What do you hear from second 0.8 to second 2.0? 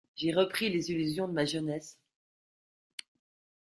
illusions de ma jeunesse.